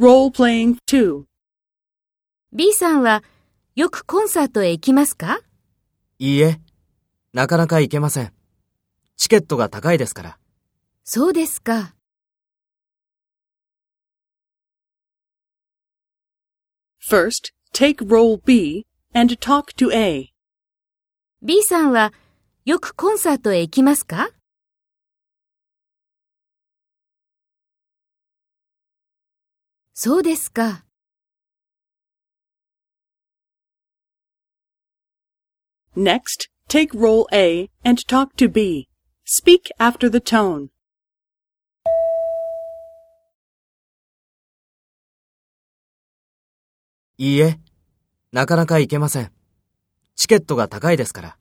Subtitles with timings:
[0.00, 1.24] Role playing 2.
[2.54, 3.22] B さんは
[3.74, 5.40] よくコンサートへ行きますか？
[6.18, 6.58] いいえ、
[7.34, 8.32] なかなか行けません。
[9.18, 10.38] チケットが高いですから。
[11.04, 11.94] そうですか。
[17.06, 20.32] First, take role B and talk to A.
[21.42, 22.14] B さんは
[22.64, 24.30] よくコンサートへ行きますか？
[29.92, 30.84] そうですか。
[35.96, 38.88] Next, take role A and talk to B.
[39.26, 40.68] Speak after the tone.
[47.18, 47.58] いいえ、
[48.32, 49.32] なかなか行けません。
[50.14, 51.38] チケットが高いですから。